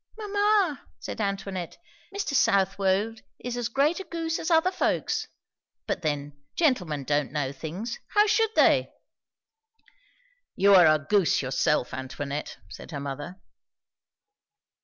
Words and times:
"Mamma," 0.17 0.87
said 0.99 1.21
Antoinette, 1.21 1.77
"Mr. 2.11 2.33
Southwode 2.33 3.21
is 3.37 3.55
as 3.55 3.67
great 3.69 3.99
a 3.99 4.03
goose 4.03 4.39
as 4.39 4.49
other 4.49 4.71
folks. 4.71 5.27
But 5.85 6.01
then, 6.01 6.33
gentlemen 6.55 7.03
don't 7.03 7.31
know 7.31 7.51
things 7.51 7.99
how 8.15 8.25
should 8.25 8.49
they?" 8.55 8.89
"You 10.55 10.73
are 10.73 10.87
a 10.87 10.97
goose 10.97 11.43
yourself, 11.43 11.93
Antoinette," 11.93 12.57
said 12.67 12.89
her 12.89 12.99
mother. 12.99 13.39